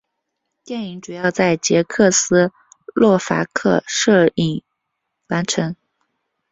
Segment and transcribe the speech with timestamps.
[0.63, 2.51] 电影主要在捷克斯
[2.95, 4.33] 洛伐克摄制
[5.27, 5.75] 完成。